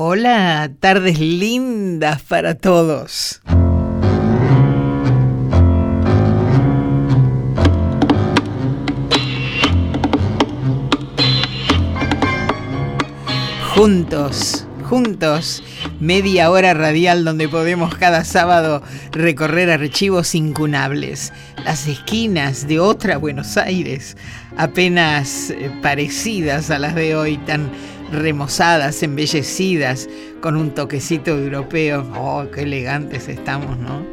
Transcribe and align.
Hola, 0.00 0.70
tardes 0.78 1.18
lindas 1.18 2.22
para 2.22 2.54
todos. 2.54 3.40
Juntos, 13.74 14.68
juntos, 14.88 15.64
media 15.98 16.52
hora 16.52 16.74
radial 16.74 17.24
donde 17.24 17.48
podemos 17.48 17.96
cada 17.96 18.24
sábado 18.24 18.84
recorrer 19.10 19.68
archivos 19.68 20.36
incunables, 20.36 21.32
las 21.64 21.88
esquinas 21.88 22.68
de 22.68 22.78
otra 22.78 23.16
Buenos 23.16 23.56
Aires, 23.56 24.16
apenas 24.56 25.50
eh, 25.50 25.72
parecidas 25.82 26.70
a 26.70 26.78
las 26.78 26.94
de 26.94 27.16
hoy, 27.16 27.36
tan 27.38 27.68
remozadas, 28.12 29.02
embellecidas, 29.02 30.08
con 30.40 30.56
un 30.56 30.74
toquecito 30.74 31.30
europeo. 31.30 32.06
Oh, 32.16 32.44
qué 32.52 32.62
elegantes 32.62 33.28
estamos, 33.28 33.78
¿no? 33.78 34.04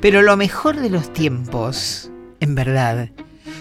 Pero 0.00 0.22
lo 0.22 0.36
mejor 0.36 0.80
de 0.80 0.90
los 0.90 1.12
tiempos, 1.12 2.10
en 2.40 2.54
verdad, 2.54 3.10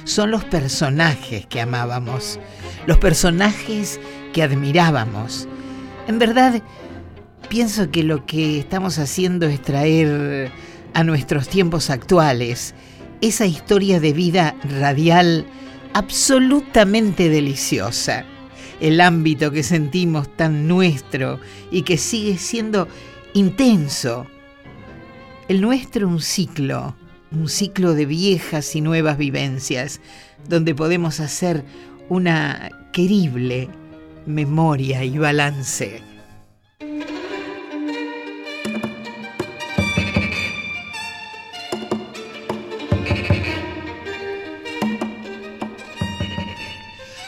son 0.04 0.32
los 0.32 0.44
personajes 0.46 1.46
que 1.46 1.62
amábamos, 1.62 2.40
los 2.86 2.98
personajes 2.98 4.00
que 4.34 4.44
admirábamos. 4.44 5.48
En 6.08 6.20
verdad, 6.20 6.62
pienso 7.50 7.90
que 7.92 8.04
lo 8.04 8.26
que 8.26 8.60
estamos 8.60 9.00
haciendo 9.00 9.48
es 9.48 9.62
traer 9.62 10.52
a 10.94 11.04
nuestros 11.04 11.48
tiempos 11.48 11.90
actuales 11.90 12.76
esa 13.22 13.46
historia 13.46 14.00
de 14.00 14.12
vida 14.12 14.56
radial 14.64 15.46
absolutamente 15.94 17.30
deliciosa 17.30 18.26
el 18.84 19.00
ámbito 19.00 19.50
que 19.50 19.64
sentimos 19.64 20.28
tan 20.36 20.68
nuestro 20.68 21.40
y 21.72 21.84
que 21.84 21.98
sigue 21.98 22.38
siendo 22.38 22.90
intenso. 23.34 24.28
El 25.48 25.62
nuestro 25.62 26.06
un 26.06 26.20
ciclo, 26.20 26.94
un 27.32 27.48
ciclo 27.48 27.94
de 27.94 28.06
viejas 28.06 28.76
y 28.76 28.82
nuevas 28.82 29.18
vivencias, 29.18 30.02
donde 30.50 30.76
podemos 30.76 31.22
hacer 31.22 31.64
una 32.10 32.72
querible 32.92 33.70
memoria 34.26 35.06
y 35.06 35.18
balance. 35.18 36.13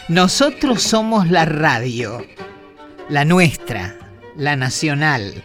Nosotros 0.07 0.83
somos 0.83 1.31
la 1.31 1.45
radio, 1.45 2.23
la 3.09 3.25
nuestra, 3.25 3.97
la 4.37 4.55
nacional. 4.55 5.43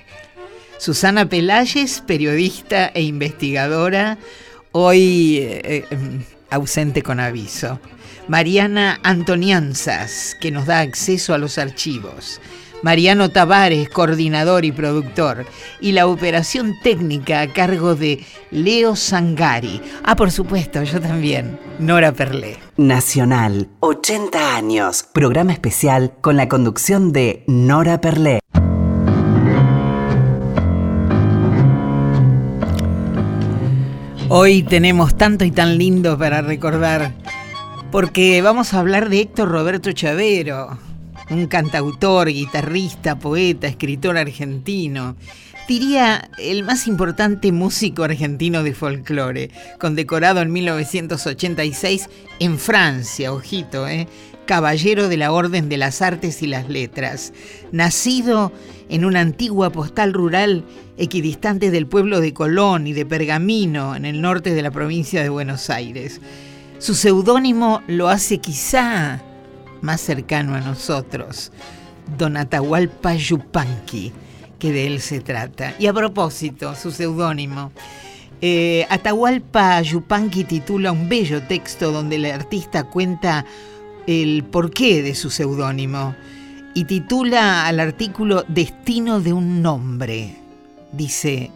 Susana 0.76 1.26
Pelayes, 1.26 2.02
periodista 2.06 2.88
e 2.88 3.00
investigadora, 3.00 4.18
hoy 4.72 5.38
eh, 5.38 5.86
em, 5.88 6.22
ausente 6.50 7.02
con 7.02 7.20
aviso. 7.20 7.80
Mariana 8.28 9.00
Antonianzas, 9.02 10.36
que 10.38 10.50
nos 10.50 10.66
da 10.66 10.80
acceso 10.80 11.32
a 11.32 11.38
los 11.38 11.56
archivos. 11.56 12.38
Mariano 12.82 13.28
Tavares, 13.28 13.90
coordinador 13.90 14.64
y 14.64 14.72
productor, 14.72 15.44
y 15.80 15.92
la 15.92 16.06
operación 16.06 16.74
técnica 16.82 17.42
a 17.42 17.52
cargo 17.52 17.94
de 17.94 18.24
Leo 18.50 18.96
Sangari. 18.96 19.82
Ah, 20.02 20.16
por 20.16 20.30
supuesto, 20.30 20.82
yo 20.82 20.98
también, 20.98 21.58
Nora 21.78 22.12
Perlé. 22.12 22.58
Nacional, 22.78 23.68
80 23.80 24.56
años, 24.56 25.02
programa 25.02 25.52
especial 25.52 26.14
con 26.22 26.36
la 26.36 26.48
conducción 26.48 27.12
de 27.12 27.44
Nora 27.46 28.00
Perlé. 28.00 28.40
Hoy 34.30 34.62
tenemos 34.62 35.16
tanto 35.18 35.44
y 35.44 35.50
tan 35.50 35.76
lindo 35.76 36.16
para 36.16 36.40
recordar, 36.40 37.12
porque 37.90 38.40
vamos 38.40 38.72
a 38.72 38.78
hablar 38.78 39.10
de 39.10 39.20
Héctor 39.20 39.50
Roberto 39.50 39.92
Chavero 39.92 40.89
un 41.30 41.46
cantautor, 41.46 42.28
guitarrista, 42.28 43.18
poeta, 43.18 43.66
escritor 43.66 44.18
argentino. 44.18 45.16
Diría 45.68 46.28
el 46.38 46.64
más 46.64 46.88
importante 46.88 47.52
músico 47.52 48.02
argentino 48.02 48.64
de 48.64 48.74
folclore, 48.74 49.50
condecorado 49.78 50.40
en 50.40 50.52
1986 50.52 52.08
en 52.40 52.58
Francia, 52.58 53.32
ojito, 53.32 53.86
¿eh? 53.86 54.08
caballero 54.46 55.08
de 55.08 55.16
la 55.16 55.30
Orden 55.30 55.68
de 55.68 55.76
las 55.76 56.02
Artes 56.02 56.42
y 56.42 56.48
las 56.48 56.68
Letras, 56.68 57.32
nacido 57.70 58.50
en 58.88 59.04
una 59.04 59.20
antigua 59.20 59.70
postal 59.70 60.12
rural 60.12 60.64
equidistante 60.98 61.70
del 61.70 61.86
pueblo 61.86 62.20
de 62.20 62.34
Colón 62.34 62.88
y 62.88 62.92
de 62.92 63.06
Pergamino, 63.06 63.94
en 63.94 64.04
el 64.04 64.20
norte 64.20 64.52
de 64.52 64.62
la 64.62 64.72
provincia 64.72 65.22
de 65.22 65.28
Buenos 65.28 65.70
Aires. 65.70 66.20
Su 66.78 66.96
seudónimo 66.96 67.82
lo 67.86 68.08
hace 68.08 68.38
quizá 68.38 69.22
más 69.82 70.00
cercano 70.00 70.54
a 70.54 70.60
nosotros, 70.60 71.52
Don 72.18 72.36
Atahualpa 72.36 73.14
Yupanqui, 73.14 74.12
que 74.58 74.72
de 74.72 74.86
él 74.86 75.00
se 75.00 75.20
trata. 75.20 75.74
Y 75.78 75.86
a 75.86 75.92
propósito, 75.92 76.74
su 76.74 76.90
seudónimo. 76.90 77.72
Eh, 78.40 78.86
Atahualpa 78.88 79.80
Yupanqui 79.82 80.44
titula 80.44 80.92
un 80.92 81.08
bello 81.08 81.42
texto 81.42 81.92
donde 81.92 82.16
el 82.16 82.26
artista 82.26 82.84
cuenta 82.84 83.44
el 84.06 84.44
porqué 84.44 85.02
de 85.02 85.14
su 85.14 85.30
seudónimo 85.30 86.14
y 86.74 86.84
titula 86.84 87.66
al 87.66 87.80
artículo 87.80 88.44
Destino 88.48 89.20
de 89.20 89.32
un 89.32 89.62
nombre. 89.62 90.36
Dice, 90.92 91.50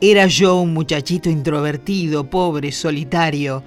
era 0.00 0.26
yo 0.26 0.60
un 0.60 0.74
muchachito 0.74 1.30
introvertido, 1.30 2.28
pobre, 2.28 2.72
solitario, 2.72 3.62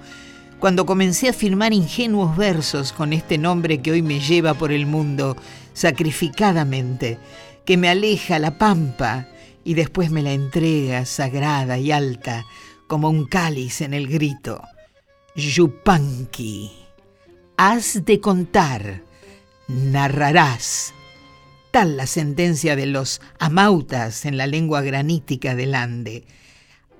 cuando 0.60 0.84
comencé 0.84 1.30
a 1.30 1.32
firmar 1.32 1.72
ingenuos 1.72 2.36
versos 2.36 2.92
con 2.92 3.14
este 3.14 3.38
nombre 3.38 3.80
que 3.80 3.92
hoy 3.92 4.02
me 4.02 4.20
lleva 4.20 4.52
por 4.52 4.72
el 4.72 4.84
mundo 4.84 5.36
sacrificadamente, 5.72 7.18
que 7.64 7.78
me 7.78 7.88
aleja 7.88 8.38
la 8.38 8.58
pampa 8.58 9.26
y 9.64 9.72
después 9.72 10.10
me 10.10 10.22
la 10.22 10.32
entrega 10.32 11.06
sagrada 11.06 11.78
y 11.78 11.90
alta 11.90 12.44
como 12.86 13.08
un 13.08 13.24
cáliz 13.24 13.80
en 13.80 13.94
el 13.94 14.06
grito. 14.06 14.60
Yupanqui, 15.34 16.72
has 17.56 18.04
de 18.04 18.20
contar, 18.20 19.02
narrarás. 19.66 20.92
Tal 21.70 21.96
la 21.96 22.06
sentencia 22.06 22.76
de 22.76 22.86
los 22.86 23.22
amautas 23.38 24.26
en 24.26 24.36
la 24.36 24.46
lengua 24.46 24.82
granítica 24.82 25.54
del 25.54 25.74
Ande. 25.74 26.26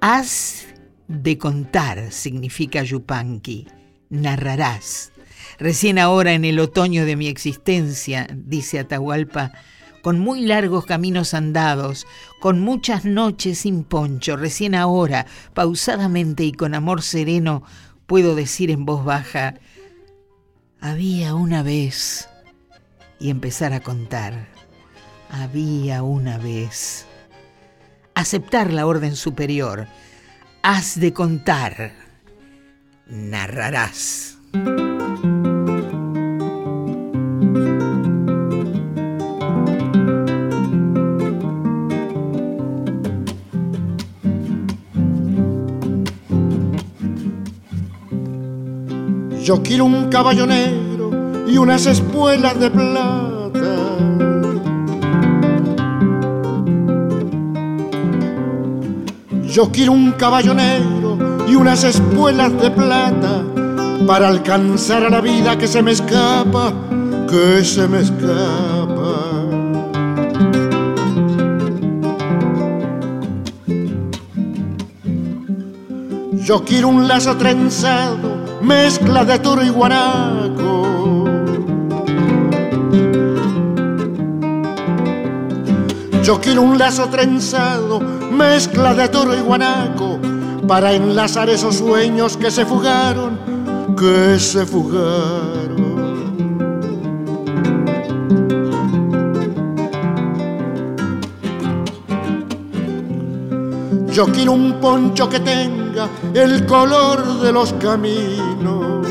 Has 0.00 0.66
de 1.10 1.38
contar 1.38 2.12
significa 2.12 2.84
Yupanqui. 2.84 3.66
Narrarás. 4.10 5.10
Recién 5.58 5.98
ahora 5.98 6.34
en 6.34 6.44
el 6.44 6.60
otoño 6.60 7.04
de 7.04 7.16
mi 7.16 7.26
existencia, 7.26 8.28
dice 8.32 8.78
Atahualpa, 8.78 9.52
con 10.02 10.20
muy 10.20 10.42
largos 10.42 10.86
caminos 10.86 11.34
andados, 11.34 12.06
con 12.40 12.60
muchas 12.60 13.04
noches 13.04 13.58
sin 13.58 13.82
poncho, 13.82 14.36
recién 14.36 14.74
ahora, 14.76 15.26
pausadamente 15.52 16.44
y 16.44 16.52
con 16.52 16.74
amor 16.74 17.02
sereno, 17.02 17.64
puedo 18.06 18.36
decir 18.36 18.70
en 18.70 18.86
voz 18.86 19.04
baja, 19.04 19.54
había 20.80 21.34
una 21.34 21.64
vez, 21.64 22.28
y 23.18 23.30
empezar 23.30 23.72
a 23.72 23.80
contar, 23.80 24.46
había 25.28 26.04
una 26.04 26.38
vez. 26.38 27.04
Aceptar 28.14 28.72
la 28.72 28.86
orden 28.86 29.16
superior, 29.16 29.88
has 30.62 31.00
de 31.00 31.12
contar, 31.12 31.92
narrarás. 33.06 34.38
Yo 49.42 49.62
quiero 49.62 49.86
un 49.86 50.10
caballo 50.10 50.46
negro 50.46 51.48
y 51.48 51.56
unas 51.56 51.86
espuelas 51.86 52.60
de 52.60 52.70
plata 52.70 53.29
Yo 59.50 59.70
quiero 59.72 59.92
un 59.92 60.12
caballo 60.12 60.54
negro 60.54 61.18
y 61.48 61.56
unas 61.56 61.82
espuelas 61.82 62.56
de 62.60 62.70
plata 62.70 63.42
para 64.06 64.28
alcanzar 64.28 65.02
a 65.02 65.10
la 65.10 65.20
vida 65.20 65.58
que 65.58 65.66
se 65.66 65.82
me 65.82 65.90
escapa, 65.90 66.72
que 67.28 67.64
se 67.64 67.88
me 67.88 68.00
escapa. 68.00 69.16
Yo 76.44 76.64
quiero 76.64 76.88
un 76.88 77.08
lazo 77.08 77.36
trenzado, 77.36 78.44
mezcla 78.62 79.24
de 79.24 79.38
toro 79.40 79.64
y 79.64 79.68
guanaco 79.68 80.80
Yo 86.22 86.40
quiero 86.40 86.62
un 86.62 86.78
lazo 86.78 87.08
trenzado, 87.08 88.00
mezcla 88.40 88.94
de 88.94 89.06
toro 89.08 89.36
y 89.36 89.40
guanaco, 89.40 90.18
para 90.66 90.94
enlazar 90.94 91.50
esos 91.50 91.76
sueños 91.76 92.38
que 92.38 92.50
se 92.50 92.64
fugaron, 92.64 93.38
que 93.94 94.38
se 94.38 94.64
fugaron. 94.64 95.90
Yo 104.10 104.24
quiero 104.32 104.52
un 104.52 104.80
poncho 104.80 105.28
que 105.28 105.40
tenga 105.40 106.08
el 106.32 106.64
color 106.64 107.40
de 107.40 107.52
los 107.52 107.74
caminos. 107.74 109.06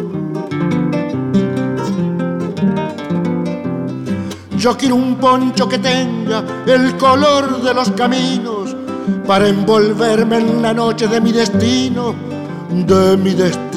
Yo 4.58 4.76
quiero 4.76 4.96
un 4.96 5.16
poncho 5.16 5.70
que 5.70 5.78
tenga 5.78 6.44
el 6.66 6.98
color 6.98 7.62
de 7.62 7.74
los 7.76 7.92
caminos 7.92 8.59
para 9.30 9.48
envolverme 9.48 10.38
en 10.38 10.60
la 10.60 10.74
noche 10.74 11.08
de 11.08 11.22
mi 11.22 11.32
destino, 11.32 12.16
de 12.72 13.16
mi 13.16 13.36
destino. 13.36 13.70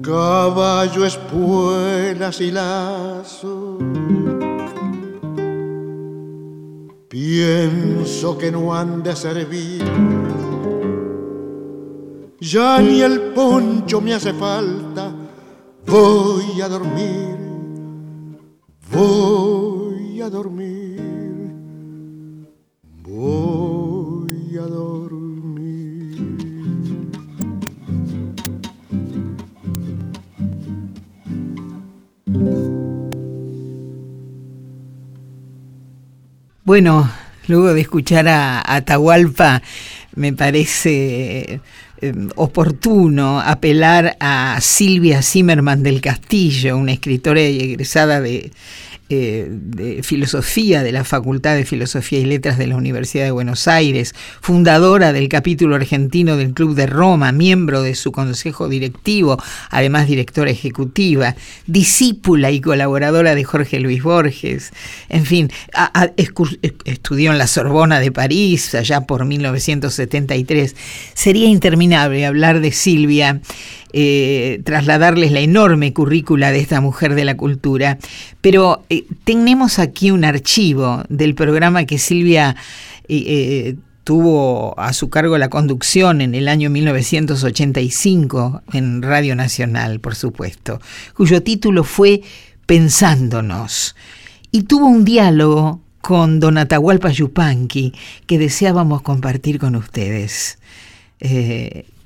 caballo, 0.00 1.04
espuelas 1.04 2.40
y 2.40 2.52
lazo. 2.52 3.78
Pienso 7.08 8.38
que 8.38 8.52
no 8.52 8.72
han 8.72 9.02
de 9.02 9.16
servir. 9.16 10.27
Ya 12.40 12.80
ni 12.80 13.00
el 13.00 13.20
poncho 13.34 14.00
me 14.00 14.14
hace 14.14 14.32
falta. 14.32 15.12
Voy 15.84 16.60
a 16.60 16.68
dormir. 16.68 17.36
Voy 18.92 20.20
a 20.22 20.30
dormir. 20.30 21.00
Voy 23.02 24.56
a 24.56 24.62
dormir. 24.62 25.08
Bueno, 36.64 37.10
luego 37.48 37.74
de 37.74 37.80
escuchar 37.80 38.28
a 38.28 38.62
Atahualpa, 38.74 39.60
me 40.14 40.32
parece 40.32 41.60
eh, 42.00 42.14
oportuno 42.36 43.40
apelar 43.40 44.16
a 44.20 44.58
Silvia 44.60 45.22
Zimmerman 45.22 45.82
del 45.82 46.00
Castillo, 46.00 46.76
una 46.76 46.92
escritora 46.92 47.40
y 47.40 47.60
egresada 47.60 48.20
de 48.20 48.50
eh, 49.10 49.46
de 49.48 50.02
filosofía 50.02 50.82
de 50.82 50.92
la 50.92 51.02
Facultad 51.02 51.56
de 51.56 51.64
Filosofía 51.64 52.18
y 52.18 52.26
Letras 52.26 52.58
de 52.58 52.66
la 52.66 52.76
Universidad 52.76 53.24
de 53.24 53.30
Buenos 53.30 53.66
Aires, 53.66 54.14
fundadora 54.40 55.14
del 55.14 55.28
capítulo 55.28 55.76
argentino 55.76 56.36
del 56.36 56.52
Club 56.52 56.74
de 56.74 56.86
Roma, 56.86 57.32
miembro 57.32 57.82
de 57.82 57.94
su 57.94 58.12
consejo 58.12 58.68
directivo, 58.68 59.42
además 59.70 60.08
directora 60.08 60.50
ejecutiva, 60.50 61.36
discípula 61.66 62.50
y 62.50 62.60
colaboradora 62.60 63.34
de 63.34 63.44
Jorge 63.44 63.80
Luis 63.80 64.02
Borges, 64.02 64.72
en 65.08 65.24
fin, 65.24 65.50
estudió 66.84 67.32
en 67.32 67.38
la 67.38 67.46
Sorbona 67.46 68.00
de 68.00 68.12
París 68.12 68.74
allá 68.74 69.00
por 69.02 69.24
1973. 69.24 70.76
Sería 71.14 71.48
interminable 71.48 72.26
hablar 72.26 72.60
de 72.60 72.72
Silvia 72.72 73.40
eh, 73.92 74.60
trasladarles 74.64 75.32
la 75.32 75.40
enorme 75.40 75.92
currícula 75.92 76.52
de 76.52 76.60
esta 76.60 76.80
mujer 76.80 77.14
de 77.14 77.24
la 77.24 77.36
cultura, 77.36 77.98
pero 78.40 78.84
eh, 78.90 79.04
tenemos 79.24 79.78
aquí 79.78 80.10
un 80.10 80.24
archivo 80.24 81.04
del 81.08 81.34
programa 81.34 81.84
que 81.84 81.98
Silvia 81.98 82.56
eh, 83.08 83.76
tuvo 84.04 84.78
a 84.78 84.92
su 84.92 85.10
cargo 85.10 85.36
la 85.38 85.50
conducción 85.50 86.20
en 86.20 86.34
el 86.34 86.48
año 86.48 86.70
1985 86.70 88.62
en 88.72 89.02
Radio 89.02 89.36
Nacional, 89.36 90.00
por 90.00 90.14
supuesto, 90.14 90.80
cuyo 91.14 91.42
título 91.42 91.84
fue 91.84 92.22
Pensándonos. 92.66 93.96
Y 94.50 94.62
tuvo 94.62 94.86
un 94.86 95.04
diálogo 95.04 95.80
con 96.00 96.40
Don 96.40 96.56
Atahualpa 96.56 97.10
Yupanqui 97.10 97.92
que 98.26 98.38
deseábamos 98.38 99.02
compartir 99.02 99.58
con 99.58 99.76
ustedes. 99.76 100.58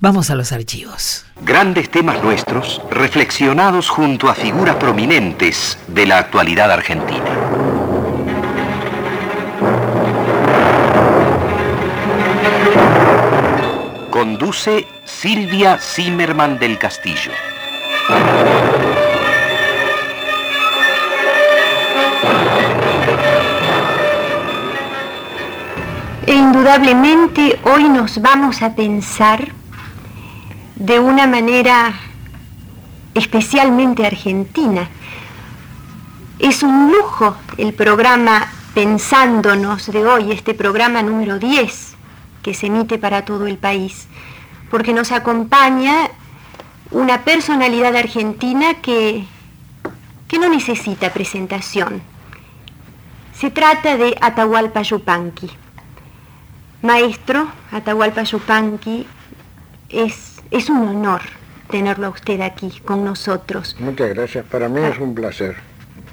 Vamos 0.00 0.30
a 0.30 0.34
los 0.34 0.52
archivos. 0.52 1.26
Grandes 1.42 1.90
temas 1.90 2.22
nuestros 2.22 2.80
reflexionados 2.90 3.88
junto 3.88 4.28
a 4.28 4.34
figuras 4.34 4.76
prominentes 4.76 5.78
de 5.86 6.06
la 6.06 6.18
actualidad 6.18 6.70
argentina. 6.70 7.38
Conduce 14.10 14.86
Silvia 15.04 15.78
Zimmerman 15.78 16.58
del 16.58 16.78
Castillo. 16.78 17.32
Indudablemente 26.52 27.58
hoy 27.64 27.88
nos 27.88 28.20
vamos 28.20 28.60
a 28.60 28.74
pensar 28.74 29.48
de 30.76 31.00
una 31.00 31.26
manera 31.26 31.94
especialmente 33.14 34.04
argentina. 34.04 34.86
Es 36.38 36.62
un 36.62 36.92
lujo 36.92 37.36
el 37.56 37.72
programa 37.72 38.52
Pensándonos 38.74 39.90
de 39.90 40.04
hoy, 40.04 40.30
este 40.30 40.52
programa 40.52 41.02
número 41.02 41.38
10 41.38 41.94
que 42.42 42.52
se 42.52 42.66
emite 42.66 42.98
para 42.98 43.24
todo 43.24 43.46
el 43.46 43.56
país, 43.56 44.06
porque 44.70 44.92
nos 44.92 45.10
acompaña 45.10 46.10
una 46.90 47.24
personalidad 47.24 47.96
argentina 47.96 48.74
que, 48.82 49.24
que 50.28 50.38
no 50.38 50.50
necesita 50.50 51.14
presentación. 51.14 52.02
Se 53.32 53.50
trata 53.50 53.96
de 53.96 54.18
Atahualpa 54.20 54.82
Yupanqui. 54.82 55.61
Maestro, 56.82 57.48
Atahualpa 57.70 58.22
Yupanqui 58.24 59.06
es 59.88 60.32
es 60.52 60.68
un 60.68 60.86
honor 60.86 61.22
tenerlo 61.70 62.08
a 62.08 62.10
usted 62.10 62.40
aquí 62.42 62.80
con 62.84 63.04
nosotros. 63.04 63.74
Muchas 63.80 64.10
gracias. 64.10 64.44
Para 64.44 64.68
mí 64.68 64.80
es 64.82 64.98
un 64.98 65.14
placer, 65.14 65.56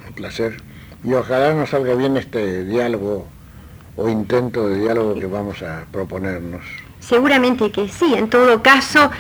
un 0.08 0.14
placer. 0.14 0.64
Y 1.04 1.14
ojalá 1.14 1.54
nos 1.54 1.70
salga 1.70 1.94
bien 1.94 2.16
este 2.16 2.64
diálogo 2.64 3.28
o 3.98 4.08
intento 4.08 4.70
de 4.70 4.80
diálogo 4.80 5.16
que 5.16 5.26
vamos 5.26 5.62
a 5.62 5.84
proponernos. 5.92 6.64
Seguramente 7.02 7.70
que 7.70 7.90
sí. 7.90 8.14
En 8.16 8.30
todo 8.30 8.64
caso, 8.64 9.12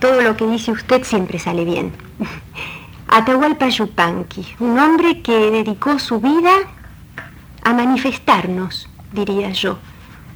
todo 0.00 0.22
lo 0.22 0.34
que 0.34 0.46
dice 0.46 0.72
usted 0.72 1.04
siempre 1.04 1.38
sale 1.38 1.64
bien. 1.64 1.92
Atahualpa 3.08 3.68
Yupanqui, 3.68 4.56
un 4.60 4.78
hombre 4.78 5.20
que 5.20 5.50
dedicó 5.50 5.98
su 5.98 6.20
vida 6.20 6.52
a 7.62 7.74
manifestarnos, 7.74 8.88
diría 9.12 9.50
yo. 9.50 9.78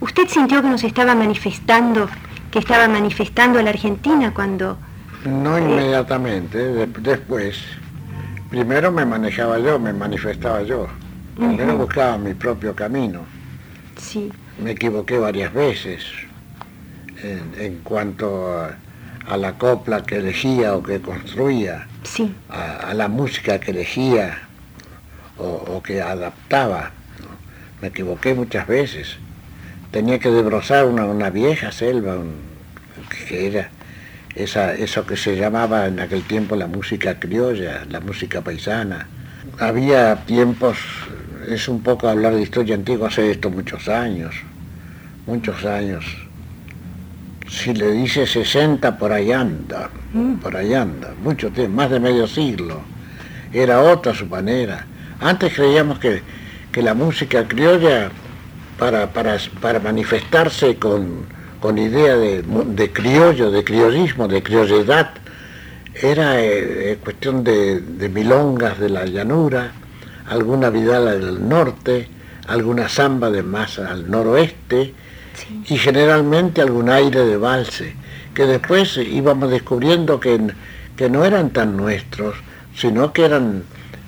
¿Usted 0.01 0.29
sintió 0.29 0.63
que 0.63 0.69
nos 0.69 0.85
estaba 0.85 1.15
manifestando 1.15 2.09
que 2.51 2.59
estaba 2.59 2.89
manifestando 2.89 3.61
la 3.61 3.71
Argentina 3.71 4.33
cuando... 4.33 4.79
No 5.25 5.59
inmediatamente, 5.59 6.87
después. 6.87 7.59
Primero 8.51 8.91
me 8.91 9.05
manejaba 9.05 9.59
yo, 9.59 9.79
me 9.79 9.93
manifestaba 9.93 10.63
yo. 10.63 10.87
Primero 11.37 11.77
buscaba 11.77 12.17
mi 12.17 12.35
propio 12.35 12.75
camino. 12.75 13.21
Sí. 13.97 14.33
Me 14.63 14.73
equivoqué 14.73 15.19
varias 15.19 15.53
veces 15.53 16.05
en, 17.23 17.81
cuanto 17.83 18.59
a, 18.59 19.37
la 19.37 19.59
copla 19.59 20.05
que 20.05 20.17
elegía 20.17 20.75
o 20.75 20.83
que 20.83 21.01
construía, 21.01 21.87
sí. 22.03 22.35
a, 22.49 22.95
la 22.95 23.09
música 23.09 23.61
que 23.61 23.73
elegía 23.73 24.39
o, 25.37 25.83
que 25.83 26.01
adaptaba. 26.01 26.93
Me 27.83 27.89
equivoqué 27.89 28.35
muchas 28.35 28.67
veces 28.67 29.19
tenía 29.91 30.19
que 30.19 30.31
desbrozar 30.31 30.87
una, 30.87 31.31
vieja 31.31 31.73
selva, 31.73 32.17
que 33.29 33.47
era 33.47 33.71
esa, 34.35 34.75
eso 34.75 35.07
que 35.07 35.17
se 35.17 35.37
llamaba 35.37 35.87
en 35.87 36.01
aquel 36.01 36.23
tiempo 36.23 36.57
la 36.57 36.67
música 36.67 37.19
criolla, 37.19 37.85
la 37.89 38.01
música 38.01 38.41
paisana. 38.41 39.09
Había 39.59 40.17
tiempos, 40.27 40.79
es 41.49 41.69
un 41.69 41.83
poco 41.83 42.09
hablar 42.09 42.35
de 42.35 42.43
historia 42.43 42.75
antigua, 42.75 43.09
hace 43.09 43.31
esto 43.31 43.51
muchos 43.51 43.89
años, 43.89 44.35
muchos 45.27 45.65
años. 45.65 46.05
Si 47.49 47.73
le 47.73 47.91
dice 47.93 48.27
60, 48.27 48.99
por 48.99 49.11
ahí 49.11 49.33
anda, 49.33 49.89
mm. 50.13 50.35
por 50.35 50.55
ahí 50.55 50.75
anda, 50.75 51.15
mucho 51.23 51.51
tiempo, 51.51 51.77
más 51.77 51.91
de 51.91 51.99
medio 51.99 52.27
siglo. 52.27 52.83
Era 53.53 53.81
otra 53.81 54.15
su 54.15 54.27
manera. 54.27 54.85
Antes 55.21 55.55
creíamos 55.55 55.99
que, 55.99 56.23
que 56.71 56.83
la 56.83 56.93
música 56.93 57.49
criolla 57.49 58.11
para, 58.79 59.13
para, 59.13 59.81
manifestarse 59.81 60.77
con, 60.77 61.27
con 61.61 61.79
idea 61.79 62.17
de, 62.17 62.43
de, 62.43 62.93
criollo, 62.93 63.51
de 63.51 63.65
criollismo, 63.65 64.29
de 64.29 64.43
criolledad. 64.43 65.11
Era 65.95 66.41
eh, 66.41 66.97
cuestión 67.03 67.43
de, 67.43 67.83
milongas 68.13 68.79
de 68.79 68.89
la 68.89 69.05
llanura, 69.05 69.73
alguna 70.29 70.71
vidala 70.71 71.13
del 71.17 71.49
norte, 71.49 72.09
alguna 72.47 72.89
samba 72.89 73.31
de 73.31 73.43
más 73.43 73.79
al 73.79 74.09
noroeste 74.09 74.95
y 75.69 75.77
generalmente 75.77 76.63
algún 76.63 76.89
aire 76.89 77.25
de 77.25 77.37
valse, 77.37 77.95
que 78.33 78.47
después 78.47 78.97
íbamos 78.97 79.51
descubriendo 79.51 80.21
que, 80.21 80.39
que 80.97 81.11
no 81.11 81.25
eran 81.25 81.51
tan 81.51 81.77
nuestros, 81.77 82.37
sino 82.77 83.13
que 83.13 83.25
eran 83.25 83.65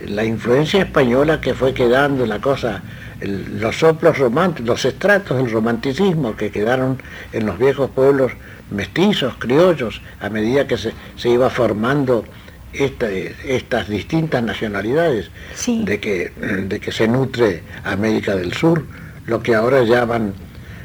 la 0.06 0.24
influencia 0.24 0.82
española 0.82 1.40
que 1.40 1.54
fue 1.54 1.74
quedando 1.74 2.24
la 2.24 2.40
cosa 2.40 2.82
los 3.22 3.78
soplos 3.78 4.18
románticos, 4.18 4.66
los 4.66 4.84
estratos 4.84 5.36
del 5.36 5.50
romanticismo 5.50 6.36
que 6.36 6.50
quedaron 6.50 6.98
en 7.32 7.46
los 7.46 7.58
viejos 7.58 7.90
pueblos 7.90 8.32
mestizos, 8.70 9.34
criollos, 9.38 10.00
a 10.20 10.28
medida 10.28 10.66
que 10.66 10.76
se, 10.78 10.92
iba 11.28 11.50
formando 11.50 12.24
estas 12.72 13.88
distintas 13.88 14.42
nacionalidades 14.42 15.30
de, 15.66 15.98
que, 16.00 16.30
de 16.68 16.80
que 16.80 16.92
se 16.92 17.08
nutre 17.08 17.62
América 17.84 18.36
del 18.36 18.52
Sur, 18.52 18.84
lo 19.26 19.42
que 19.42 19.54
ahora 19.54 19.82
llaman 19.82 20.34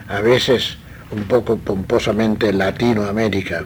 a 0.08 0.20
veces 0.22 0.78
un 1.12 1.24
poco 1.24 1.58
pomposamente 1.58 2.52
Latinoamérica. 2.52 3.64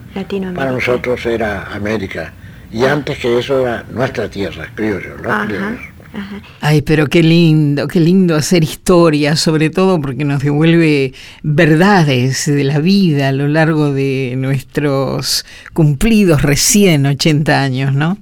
Para 0.56 0.72
nosotros 0.72 1.26
era 1.26 1.74
América. 1.74 2.34
Y 2.72 2.86
antes 2.86 3.18
que 3.18 3.40
eso 3.40 3.62
era 3.62 3.84
nuestra 3.90 4.30
tierra, 4.30 4.70
criollos, 4.76 5.20
los 5.22 5.46
criollos. 5.46 5.80
Ay, 6.62 6.82
pero 6.82 7.08
qué 7.08 7.22
lindo, 7.24 7.88
qué 7.88 8.00
lindo 8.00 8.36
hacer 8.36 8.64
historia, 8.64 9.36
sobre 9.36 9.70
todo 9.70 10.02
porque 10.02 10.26
nos 10.26 10.42
devuelve 10.42 11.14
verdades 11.44 12.46
de 12.46 12.64
la 12.64 12.80
vida 12.80 13.30
a 13.30 13.32
lo 13.32 13.48
largo 13.48 13.94
de 13.94 14.34
nuestros 14.38 15.46
cumplidos 15.74 16.42
recién 16.42 17.06
80 17.06 17.62
años, 17.62 17.94
¿no? 17.94 18.18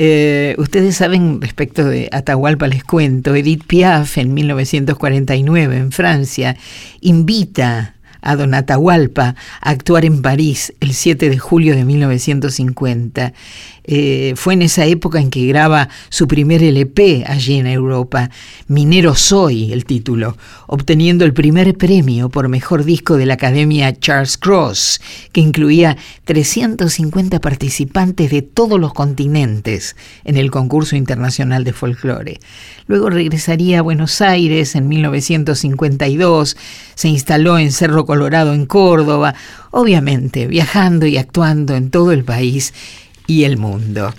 Eh, 0.00 0.54
ustedes 0.58 0.96
saben 0.96 1.40
respecto 1.40 1.84
de 1.84 2.08
Atahualpa, 2.12 2.68
les 2.68 2.84
cuento, 2.84 3.34
Edith 3.34 3.64
Piaf 3.66 4.18
en 4.18 4.32
1949 4.32 5.76
en 5.76 5.90
Francia 5.90 6.56
invita 7.00 7.96
a 8.20 8.36
Don 8.36 8.54
Atahualpa 8.54 9.34
a 9.60 9.70
actuar 9.70 10.04
en 10.04 10.22
París 10.22 10.72
el 10.80 10.94
7 10.94 11.30
de 11.30 11.38
julio 11.38 11.74
de 11.74 11.84
1950 11.84 13.32
eh, 13.90 14.34
fue 14.36 14.52
en 14.52 14.60
esa 14.60 14.84
época 14.84 15.18
en 15.18 15.30
que 15.30 15.46
graba 15.46 15.88
su 16.10 16.28
primer 16.28 16.62
LP 16.62 17.24
allí 17.26 17.54
en 17.54 17.66
Europa, 17.66 18.28
Minero 18.66 19.14
Soy, 19.14 19.72
el 19.72 19.86
título, 19.86 20.36
obteniendo 20.66 21.24
el 21.24 21.32
primer 21.32 21.74
premio 21.74 22.28
por 22.28 22.50
mejor 22.50 22.84
disco 22.84 23.16
de 23.16 23.24
la 23.24 23.34
Academia 23.34 23.98
Charles 23.98 24.36
Cross, 24.36 25.00
que 25.32 25.40
incluía 25.40 25.96
350 26.26 27.40
participantes 27.40 28.30
de 28.30 28.42
todos 28.42 28.78
los 28.78 28.92
continentes 28.92 29.96
en 30.24 30.36
el 30.36 30.50
concurso 30.50 30.94
internacional 30.94 31.64
de 31.64 31.72
folclore. 31.72 32.40
Luego 32.88 33.08
regresaría 33.08 33.78
a 33.78 33.82
Buenos 33.82 34.20
Aires 34.20 34.74
en 34.74 34.86
1952, 34.86 36.58
se 36.94 37.08
instaló 37.08 37.58
en 37.58 37.72
Cerro 37.72 38.04
Colorado 38.08 38.54
en 38.54 38.64
Córdoba, 38.64 39.34
obviamente 39.70 40.46
viajando 40.46 41.04
y 41.04 41.18
actuando 41.18 41.76
en 41.76 41.90
todo 41.90 42.12
el 42.12 42.24
país 42.24 42.72
y 43.26 43.44
el 43.44 43.58
mundo. 43.58 44.14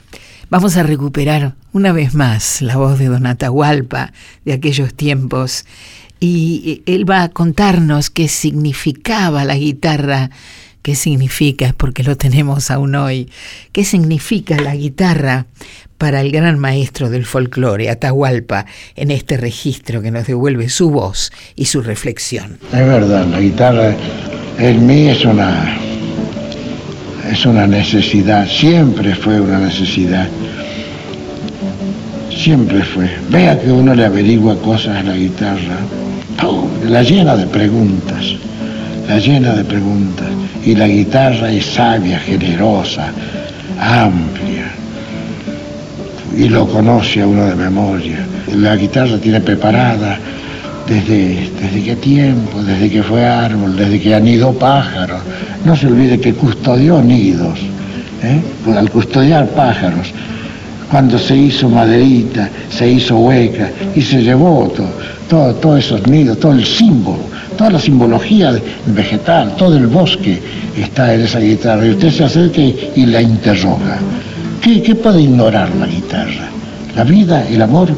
Vamos 0.52 0.78
a 0.78 0.84
recuperar 0.84 1.56
una 1.74 1.92
vez 1.92 2.14
más 2.14 2.62
la 2.62 2.78
voz 2.78 3.00
de 3.00 3.08
Don 3.08 3.26
Atahualpa 3.26 4.14
de 4.46 4.54
aquellos 4.54 4.94
tiempos 4.94 5.66
y 6.20 6.84
él 6.86 7.10
va 7.10 7.24
a 7.24 7.30
contarnos 7.30 8.12
qué 8.12 8.28
significaba 8.28 9.44
la 9.44 9.56
guitarra, 9.56 10.30
qué 10.84 10.94
significa, 10.94 11.74
porque 11.76 12.04
lo 12.04 12.16
tenemos 12.16 12.70
aún 12.70 12.94
hoy, 12.94 13.32
qué 13.72 13.84
significa 13.84 14.58
la 14.58 14.76
guitarra 14.76 15.48
para 16.00 16.22
el 16.22 16.32
gran 16.32 16.58
maestro 16.58 17.12
del 17.12 17.26
folclore, 17.26 17.92
Atahualpa, 17.92 18.66
en 18.96 19.12
este 19.12 19.38
registro 19.38 20.02
que 20.02 20.10
nos 20.10 20.26
devuelve 20.26 20.70
su 20.70 20.90
voz 20.90 21.32
y 21.56 21.66
su 21.66 21.82
reflexión. 21.82 22.58
Es 22.74 22.88
verdad, 22.88 23.28
la 23.28 23.40
guitarra 23.40 23.94
en 24.58 24.88
mí 24.88 25.10
es 25.10 25.24
una 25.26 25.78
es 27.32 27.46
una 27.46 27.68
necesidad, 27.68 28.48
siempre 28.48 29.14
fue 29.14 29.40
una 29.40 29.60
necesidad. 29.60 30.28
Siempre 32.36 32.82
fue. 32.82 33.10
Vea 33.30 33.60
que 33.60 33.72
uno 33.72 33.94
le 33.94 34.06
averigua 34.06 34.60
cosas 34.62 34.98
a 34.98 35.04
la 35.04 35.16
guitarra, 35.16 35.78
la 36.88 37.04
llena 37.04 37.36
de 37.36 37.46
preguntas, 37.46 38.36
la 39.08 39.20
llena 39.20 39.54
de 39.54 39.64
preguntas. 39.64 40.28
Y 40.66 40.76
la 40.76 40.88
guitarra 40.88 41.52
es 41.52 41.66
sabia, 41.66 42.20
generosa, 42.20 43.12
amplia. 43.78 44.49
Y 46.36 46.48
lo 46.48 46.68
conoce 46.68 47.22
a 47.22 47.28
uno 47.28 47.46
de 47.46 47.56
memoria. 47.56 48.26
La 48.56 48.76
guitarra 48.76 49.18
tiene 49.18 49.42
preparada 49.42 50.18
desde, 50.88 51.50
desde 51.62 51.84
qué 51.84 51.96
tiempo, 51.98 52.62
desde 52.64 52.90
que 52.90 53.04
fue 53.04 53.26
árbol, 53.26 53.76
desde 53.76 54.00
que 54.00 54.16
anidó 54.16 54.54
pájaros. 54.54 55.22
No 55.66 55.76
se 55.76 55.88
olvide 55.88 56.20
que 56.20 56.34
custodió 56.34 57.02
nidos, 57.02 57.60
¿eh? 58.24 58.42
Pues 58.64 58.78
al 58.78 58.90
custodiar 58.90 59.48
pájaros, 59.50 60.12
cuando 60.90 61.20
se 61.20 61.36
hizo 61.36 61.70
maderita, 61.70 62.50
se 62.70 62.90
hizo 62.90 63.18
hueca 63.18 63.70
y 63.96 64.02
se 64.02 64.24
llevó 64.24 64.72
todo, 65.30 65.54
todos 65.56 65.80
esos 65.86 66.08
nidos, 66.08 66.40
todo 66.40 66.54
el 66.54 66.66
símbolo, 66.66 67.22
toda 67.58 67.72
la 67.72 67.80
simbología 67.80 68.54
vegetal, 68.88 69.56
todo 69.56 69.78
el 69.78 69.88
bosque 69.88 70.40
está 70.76 71.14
en 71.14 71.22
esa 71.22 71.40
guitarra. 71.40 71.86
Y 71.86 71.92
usted 71.92 72.10
se 72.10 72.24
acerca 72.24 72.62
y 72.62 73.06
la 73.06 73.22
interroga. 73.22 74.00
¿Qué, 74.62 74.82
qué 74.84 74.96
puede 74.96 75.22
ignorar 75.22 75.74
la 75.76 75.88
guitarra? 75.88 76.50
La 76.96 77.04
vida, 77.04 77.48
el 77.48 77.62
amor, 77.62 77.90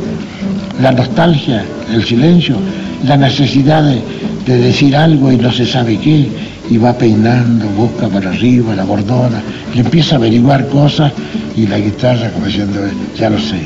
la 0.80 0.92
nostalgia, 0.92 1.66
el 1.92 2.04
silencio, 2.04 2.56
la 3.04 3.18
necesidad 3.18 3.84
de, 3.84 4.02
decir 4.46 4.96
algo 4.96 5.32
y 5.32 5.38
no 5.38 5.52
se 5.52 5.66
sabe 5.66 5.98
qué, 5.98 6.28
y 6.70 6.78
va 6.78 6.98
peinando, 6.98 7.68
busca 7.70 8.08
para 8.10 8.30
arriba, 8.30 8.76
la 8.76 8.84
bordona, 8.84 9.42
y 9.74 9.80
empieza 9.80 10.16
a 10.16 10.18
averiguar 10.18 10.68
cosas 10.68 11.14
y 11.56 11.68
la 11.68 11.80
guitarra 11.80 12.30
como 12.32 12.48
diciendo, 12.48 12.80
ya 13.16 13.30
lo 13.30 13.40
sé, 13.40 13.60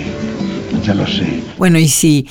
ya 0.86 0.94
lo 0.94 1.08
sé. 1.08 1.42
Bueno, 1.58 1.80
y 1.80 1.88
si 1.88 2.28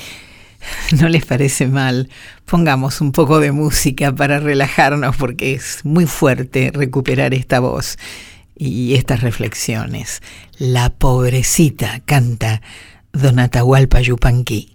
no 0.99 1.09
les 1.09 1.25
parece 1.25 1.67
mal, 1.67 2.09
pongamos 2.45 3.01
un 3.01 3.11
poco 3.11 3.39
de 3.39 3.51
música 3.51 4.13
para 4.13 4.39
relajarnos 4.39 5.15
porque 5.15 5.53
es 5.53 5.79
muy 5.83 6.05
fuerte 6.05 6.71
recuperar 6.73 7.33
esta 7.33 7.59
voz 7.59 7.97
y 8.57 8.95
estas 8.95 9.21
reflexiones. 9.21 10.21
La 10.57 10.89
pobrecita 10.89 12.01
canta 12.05 12.61
Don 13.11 13.39
Atahualpa 13.39 14.01
Yupanqui. 14.01 14.71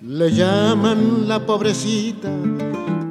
Le 0.00 0.32
llaman 0.32 1.28
la 1.28 1.46
pobrecita 1.46 2.30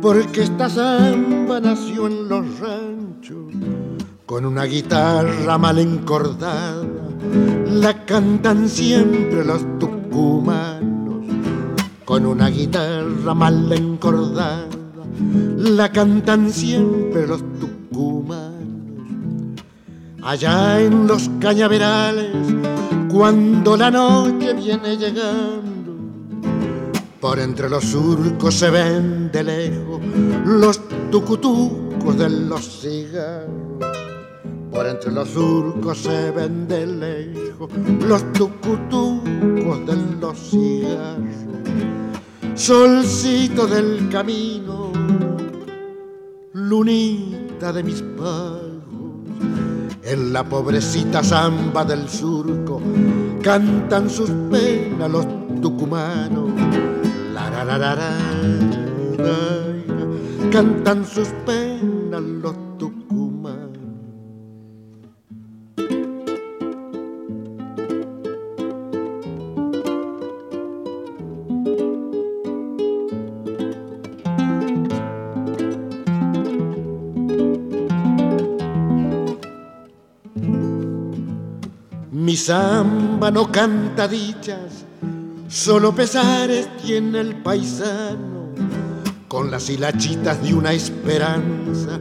porque 0.01 0.43
esta 0.43 0.69
samba 0.69 1.59
nació 1.59 2.07
en 2.07 2.29
los 2.29 2.59
ranchos 2.59 3.53
con 4.25 4.45
una 4.45 4.65
guitarra 4.65 5.57
mal 5.57 5.79
encordada. 5.79 6.83
La 7.71 8.05
cantan 8.05 8.69
siempre 8.69 9.43
los 9.43 9.79
tucumanos 9.79 11.25
con 12.05 12.25
una 12.25 12.49
guitarra 12.49 13.33
mal 13.33 13.71
encordada. 13.71 14.67
La 15.57 15.91
cantan 15.91 16.51
siempre 16.51 17.25
los 17.25 17.41
tucumanos. 17.59 18.53
Allá 20.21 20.81
en 20.81 21.07
los 21.07 21.29
cañaverales, 21.39 22.35
cuando 23.09 23.77
la 23.77 23.89
noche 23.89 24.53
viene 24.53 24.97
llegando 24.97 25.66
por 27.19 27.39
entre 27.39 27.69
los 27.69 27.83
surcos 27.83 28.53
se 28.53 28.69
ven 28.69 29.31
de 29.31 29.43
lejos 29.43 30.01
los 30.45 30.79
tucutucos 31.09 32.17
de 32.17 32.29
los 32.29 32.81
cigarros. 32.81 33.49
Por 34.71 34.85
entre 34.85 35.11
los 35.11 35.29
surcos 35.29 35.97
se 35.97 36.31
ven 36.31 36.67
de 36.67 36.85
lejos 36.85 37.69
los 38.07 38.31
tucutucos 38.33 39.85
de 39.85 39.95
los 40.21 40.37
cigarros. 40.37 41.35
Solcito 42.55 43.67
del 43.67 44.09
camino, 44.09 44.91
lunita 46.53 47.73
de 47.73 47.83
mis 47.83 48.01
pagos. 48.01 48.67
En 50.03 50.31
la 50.31 50.43
pobrecita 50.43 51.23
zamba 51.23 51.83
del 51.83 52.07
surco 52.07 52.81
cantan 53.41 54.09
sus 54.09 54.29
penas 54.49 55.11
los 55.11 55.25
tucumanos 55.61 56.66
cantan 60.51 61.05
sus 61.05 61.27
penas 61.45 62.21
los 62.21 62.77
tucumanos. 62.77 63.77
Mi 82.11 82.35
samba 82.35 83.31
no 83.31 83.51
canta 83.51 84.07
dichas, 84.07 84.86
solo 85.47 85.93
pesares 85.93 86.67
tiene 86.77 87.19
el 87.21 87.35
paisano 87.41 88.37
con 89.27 89.51
las 89.51 89.69
hilachitas 89.69 90.41
de 90.41 90.53
una 90.53 90.71
esperanza, 90.71 91.99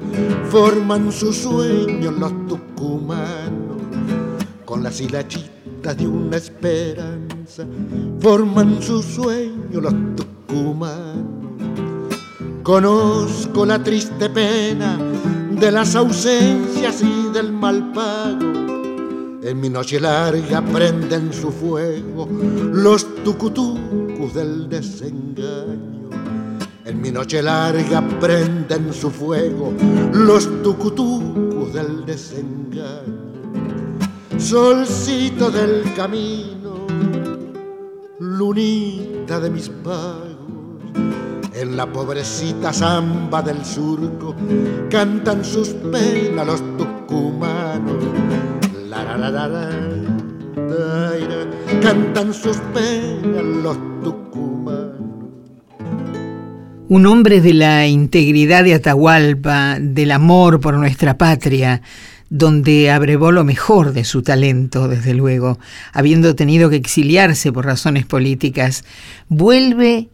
forman 0.49 1.11
su 1.11 1.33
sueño 1.33 2.13
los 2.13 2.33
tucumanos. 2.47 3.77
Con 4.65 4.83
las 4.83 5.01
hilachitas 5.01 5.97
de 5.97 6.07
una 6.07 6.37
esperanza, 6.37 7.67
forman 8.21 8.81
su 8.81 9.03
sueño 9.03 9.81
los 9.81 9.95
tucumanos. 10.17 11.25
Conozco 12.63 13.67
la 13.67 13.83
triste 13.83 14.29
pena 14.31 14.99
de 15.51 15.71
las 15.71 15.95
ausencias 15.95 17.03
y 17.03 17.33
del 17.33 17.53
mal 17.53 17.93
pago. 17.93 18.76
En 19.47 19.61
mi 19.61 19.71
noche 19.71 20.01
larga 20.01 20.61
prenden 20.61 21.33
su 21.33 21.51
fuego 21.53 22.29
los 22.31 23.07
tucutucos 23.25 24.35
del 24.35 24.69
desengaño 24.69 25.97
en 26.87 27.01
mi 27.01 27.11
noche 27.11 27.43
larga 27.43 28.01
prenden 28.21 28.95
su 28.95 29.11
fuego 29.11 29.73
los 30.13 30.63
tucutucos 30.63 31.73
del 31.75 32.07
desengaño. 32.07 33.27
Solcito 34.39 35.51
del 35.51 35.93
camino, 35.95 36.87
lunita 38.21 39.41
de 39.41 39.51
mis 39.51 39.69
pagos, 39.69 40.37
en 41.53 41.77
la 41.77 41.87
pobrecita 41.93 42.73
zamba 42.73 43.43
del 43.43 43.65
surco 43.65 44.37
cantan 44.89 45.45
sus 45.45 45.71
penas 45.71 46.47
los 46.47 46.63
tucumanos. 46.77 48.06
Cantan 51.83 52.35
sus 52.35 52.57
penas 52.75 53.45
los. 53.63 53.79
Un 56.89 57.05
hombre 57.07 57.41
de 57.41 57.53
la 57.53 57.89
integridad 57.89 58.63
de 58.63 58.75
Atahualpa, 58.75 59.79
del 59.81 60.13
amor 60.13 60.61
por 60.61 60.75
nuestra 60.75 61.19
patria, 61.19 61.83
donde 62.31 62.93
abrevó 62.93 63.33
lo 63.33 63.43
mejor 63.43 63.93
de 63.93 64.05
su 64.05 64.23
talento, 64.23 64.87
desde 64.87 65.13
luego, 65.13 65.59
habiendo 65.93 66.37
tenido 66.37 66.71
que 66.71 66.77
exiliarse 66.77 67.51
por 67.51 67.67
razones 67.67 68.07
políticas, 68.07 68.85
vuelve 69.29 70.11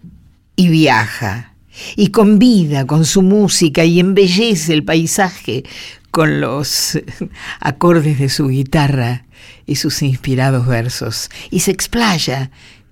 y 0.57 0.69
viaja, 0.69 1.53
y 1.95 2.09
convida 2.09 2.87
con 2.87 3.05
su 3.05 3.21
música 3.21 3.85
y 3.85 4.01
embellece 4.01 4.73
el 4.73 4.83
paisaje 4.83 5.65
con 6.13 6.41
los 6.41 7.01
acordes 7.61 8.21
de 8.21 8.29
su 8.29 8.49
guitarra 8.49 9.25
y 9.67 9.77
sus 9.77 10.03
inspirados 10.03 10.67
versos, 10.69 11.31
y 11.51 11.61
se 11.61 11.73
explaya 11.73 12.51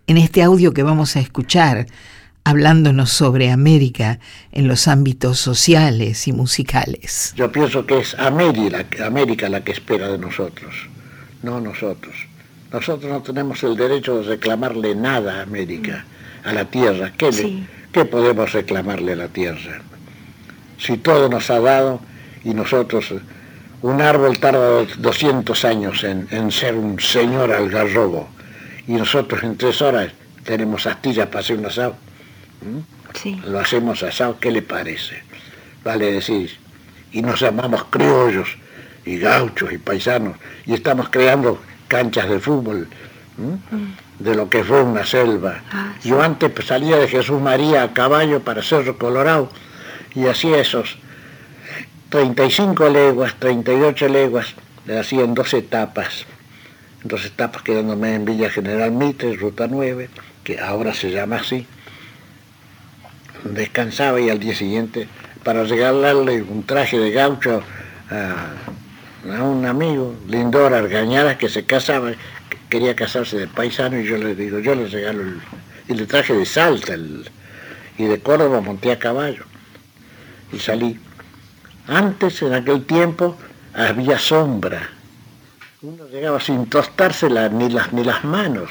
en 0.08 0.16
este 0.16 0.42
audio 0.42 0.72
que 0.72 0.82
vamos 0.82 1.14
a 1.14 1.20
escuchar, 1.20 1.86
hablándonos 2.42 3.10
sobre 3.10 3.50
América 3.50 4.18
en 4.50 4.66
los 4.66 4.88
ámbitos 4.88 5.38
sociales 5.38 6.26
y 6.26 6.32
musicales. 6.32 7.34
Yo 7.36 7.52
pienso 7.52 7.86
que 7.86 7.98
es 7.98 8.14
América, 8.14 9.06
América 9.06 9.48
la 9.48 9.62
que 9.62 9.72
espera 9.72 10.08
de 10.08 10.18
nosotros, 10.18 10.74
no 11.42 11.60
nosotros. 11.60 12.14
Nosotros 12.72 13.12
no 13.12 13.20
tenemos 13.20 13.62
el 13.62 13.76
derecho 13.76 14.22
de 14.22 14.28
reclamarle 14.30 14.94
nada 14.94 15.40
a 15.40 15.42
América, 15.42 16.06
a 16.42 16.52
la 16.54 16.64
tierra. 16.64 17.12
¿Qué, 17.18 17.66
¿qué 17.92 18.04
podemos 18.06 18.50
reclamarle 18.52 19.12
a 19.12 19.16
la 19.16 19.28
tierra? 19.28 19.82
Si 20.78 20.96
todo 20.96 21.28
nos 21.28 21.50
ha 21.50 21.60
dado 21.60 22.00
y 22.44 22.54
nosotros, 22.54 23.14
un 23.82 24.00
árbol 24.00 24.38
tarda 24.38 24.84
200 24.98 25.64
años 25.64 26.04
en, 26.04 26.28
en 26.30 26.50
ser 26.50 26.74
un 26.74 27.00
señor 27.00 27.52
algarrobo 27.52 28.28
y 28.86 28.92
nosotros 28.92 29.42
en 29.42 29.56
tres 29.56 29.80
horas 29.82 30.12
tenemos 30.44 30.86
astillas 30.86 31.26
para 31.26 31.40
hacer 31.40 31.58
un 31.58 31.66
asado 31.66 31.96
lo 33.46 33.58
hacemos 33.58 34.02
asado, 34.02 34.38
¿qué 34.40 34.50
le 34.50 34.62
parece? 34.62 35.22
Vale 35.84 36.12
decir, 36.12 36.50
y 37.12 37.22
nos 37.22 37.40
llamamos 37.40 37.84
criollos 37.90 38.56
y 39.04 39.18
gauchos 39.18 39.72
y 39.72 39.78
paisanos, 39.78 40.36
y 40.66 40.74
estamos 40.74 41.08
creando 41.08 41.60
canchas 41.88 42.28
de 42.28 42.38
fútbol, 42.38 42.88
mm. 43.36 44.22
de 44.22 44.34
lo 44.34 44.48
que 44.48 44.62
fue 44.62 44.82
una 44.82 45.04
selva. 45.04 45.62
Ah, 45.72 45.94
Yo 46.04 46.22
antes 46.22 46.52
salía 46.64 46.96
de 46.98 47.08
Jesús 47.08 47.40
María 47.40 47.82
a 47.82 47.92
caballo 47.92 48.40
para 48.40 48.62
Cerro 48.62 48.96
Colorado 48.96 49.50
y 50.14 50.26
hacía 50.26 50.58
esos 50.58 50.98
35 52.10 52.88
leguas, 52.88 53.34
38 53.38 54.08
leguas, 54.08 54.54
le 54.86 54.98
hacía 54.98 55.22
en 55.22 55.34
dos 55.34 55.54
etapas, 55.54 56.26
dos 57.04 57.24
etapas 57.24 57.62
quedándome 57.62 58.14
en 58.14 58.24
Villa 58.24 58.50
General 58.50 58.90
Mitre, 58.90 59.36
Ruta 59.36 59.68
9, 59.68 60.10
que 60.42 60.58
ahora 60.58 60.92
se 60.92 61.10
llama 61.10 61.36
así. 61.36 61.66
Descansaba 63.44 64.20
y 64.20 64.28
al 64.28 64.40
día 64.40 64.54
siguiente 64.54 65.08
para 65.44 65.64
regalarle 65.64 66.42
un 66.42 66.64
traje 66.64 66.98
de 66.98 67.12
gaucho 67.12 67.62
a, 68.10 68.50
un 69.42 69.64
amigo, 69.64 70.16
Lindor 70.28 70.74
Argañaras, 70.74 71.36
que 71.36 71.48
se 71.48 71.64
casaba, 71.64 72.12
quería 72.68 72.96
casarse 72.96 73.38
de 73.38 73.46
paisano 73.46 74.00
y 74.00 74.04
yo 74.04 74.16
le 74.16 74.34
digo, 74.34 74.58
yo 74.58 74.74
le 74.74 74.88
regalo 74.88 75.22
el, 75.22 75.40
y 75.88 75.94
le 75.94 76.06
traje 76.06 76.34
de 76.34 76.44
Salta 76.44 76.94
y 77.98 78.04
de 78.04 78.20
Córdoba 78.20 78.60
monté 78.60 78.90
a 78.92 78.98
caballo. 78.98 79.44
Y 80.52 80.58
salí. 80.58 80.98
Antes, 81.90 82.40
en 82.42 82.54
aquel 82.54 82.86
tiempo, 82.86 83.36
había 83.74 84.16
sombra. 84.16 84.88
Uno 85.82 86.06
llegaba 86.06 86.40
sin 86.40 86.66
tostarse 86.66 87.28
ni, 87.50 87.68
las, 87.68 87.92
ni 87.92 88.04
las 88.04 88.22
manos 88.22 88.70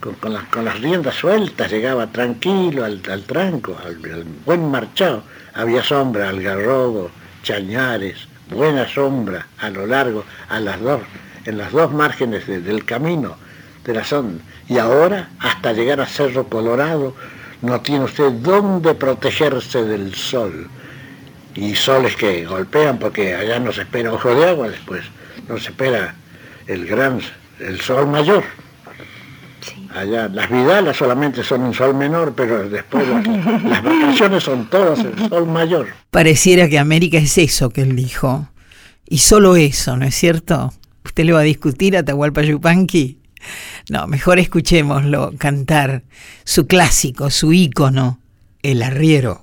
con, 0.00 0.64
las, 0.64 0.80
riendas 0.80 1.16
sueltas, 1.16 1.70
llegaba 1.70 2.06
tranquilo 2.06 2.82
al, 2.86 3.02
tranco, 3.26 3.76
al, 3.84 4.24
buen 4.46 4.70
marchado. 4.70 5.22
Había 5.52 5.82
sombra, 5.82 6.30
algarrobo, 6.30 7.10
chañares, 7.42 8.16
buena 8.50 8.88
sombra 8.88 9.46
a 9.58 9.68
lo 9.68 9.86
largo, 9.86 10.24
las 10.48 10.80
dos, 10.80 11.02
en 11.44 11.58
las 11.58 11.72
dos 11.72 11.92
márgenes 11.92 12.46
del 12.46 12.86
camino 12.86 13.36
de 13.84 13.92
la 13.92 14.04
sonda. 14.04 14.42
Y 14.66 14.78
ahora, 14.78 15.28
hasta 15.40 15.74
llegar 15.74 16.00
a 16.00 16.06
Cerro 16.06 16.48
Colorado, 16.48 17.14
no 17.60 17.82
tiene 17.82 18.06
usted 18.06 18.32
dónde 18.32 18.94
protegerse 18.94 19.84
del 19.84 20.14
sol. 20.14 20.70
Y 21.54 21.74
soles 21.74 22.16
que 22.16 22.44
golpean 22.44 22.98
porque 22.98 23.34
allá 23.34 23.58
no 23.58 23.72
se 23.72 23.82
espera 23.82 24.12
ojo 24.12 24.34
de 24.34 24.48
agua 24.48 24.68
después, 24.68 25.02
no 25.48 25.58
se 25.58 25.70
espera 25.70 26.14
el 26.66 26.86
gran, 26.86 27.20
el 27.58 27.80
sol 27.80 28.06
mayor. 28.06 28.44
Allá 29.94 30.28
las 30.28 30.48
vidalas 30.48 30.96
solamente 30.96 31.42
son 31.42 31.66
en 31.66 31.74
sol 31.74 31.94
menor, 31.94 32.32
pero 32.36 32.68
después 32.68 33.06
las, 33.08 33.82
vacaciones 33.82 34.44
son 34.44 34.70
todas 34.70 35.00
en 35.00 35.28
sol 35.28 35.46
mayor. 35.46 35.88
Pareciera 36.10 36.68
que 36.68 36.78
América 36.78 37.18
es 37.18 37.36
eso 37.38 37.70
que 37.70 37.82
él 37.82 37.96
dijo. 37.96 38.48
Y 39.08 39.18
solo 39.18 39.56
eso, 39.56 39.96
¿no 39.96 40.04
es 40.04 40.14
cierto? 40.14 40.72
¿Usted 41.04 41.24
le 41.24 41.32
va 41.32 41.40
a 41.40 41.42
discutir 41.42 41.96
a 41.96 42.04
Tahualpa 42.04 42.42
Yupanqui? 42.42 43.18
No, 43.88 44.06
mejor 44.06 44.38
escuchémoslo 44.38 45.32
cantar 45.38 46.02
su 46.44 46.66
clásico, 46.66 47.30
su 47.30 47.52
ícono, 47.52 48.20
El 48.62 48.82
Arriero. 48.82 49.42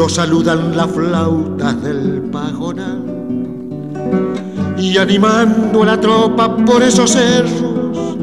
Lo 0.00 0.08
saludan 0.08 0.74
las 0.74 0.90
flautas 0.92 1.82
del 1.82 2.22
pajonal 2.32 3.02
y 4.78 4.96
animando 4.96 5.82
a 5.82 5.84
la 5.84 6.00
tropa 6.00 6.56
por 6.56 6.82
esos 6.82 7.10
cerros, 7.10 8.16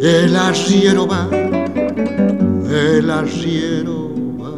el 0.00 0.34
arriero 0.34 1.06
va, 1.06 1.28
el 1.30 3.10
arriero 3.10 4.08
va. 4.40 4.54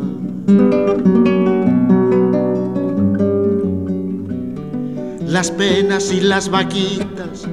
Las 5.26 5.50
penas 5.50 6.12
y 6.12 6.20
las 6.20 6.48
vaquitas 6.48 7.48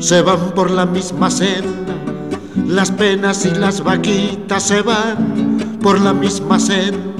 se 0.00 0.22
van 0.22 0.50
por 0.56 0.72
la 0.72 0.86
misma 0.86 1.30
senda. 1.30 1.94
Las 2.66 2.90
penas 2.90 3.46
y 3.46 3.50
las 3.50 3.84
vaquitas 3.84 4.64
se 4.64 4.82
van 4.82 5.78
por 5.80 6.00
la 6.00 6.12
misma 6.12 6.58
senda. 6.58 7.19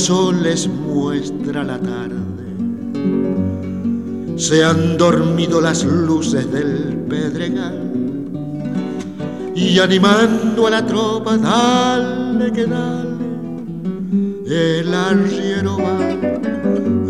Sol 0.00 0.42
les 0.42 0.66
muestra 0.66 1.62
la 1.62 1.78
tarde. 1.78 2.46
Se 4.36 4.64
han 4.64 4.96
dormido 4.96 5.60
las 5.60 5.84
luces 5.84 6.50
del 6.50 7.04
pedregal 7.06 7.92
y 9.54 9.78
animando 9.78 10.66
a 10.66 10.70
la 10.70 10.86
tropa, 10.86 11.36
dale 11.36 12.50
que 12.50 12.66
dale, 12.66 13.10
el 14.46 14.94
arriero 14.94 15.76
va, 15.76 15.98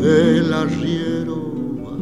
el 0.03 0.53
arriero 0.53 1.37
va. 1.85 1.95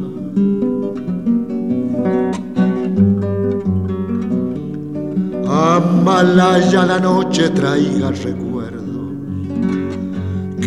Amalaya 5.75 6.85
la 6.87 6.99
noche 6.99 7.49
traiga 7.51 8.09
recuerdos 8.09 8.48